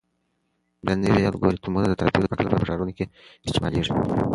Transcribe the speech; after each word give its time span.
دا 0.85 0.93
نوي 1.03 1.23
الګوریتمونه 1.27 1.85
د 1.87 1.93
ترافیکو 1.99 2.23
د 2.23 2.27
کنټرول 2.29 2.45
لپاره 2.47 2.61
په 2.61 2.67
ښارونو 2.69 2.91
کې 2.97 3.05
کارول 3.07 3.71
کیږي. 3.75 3.91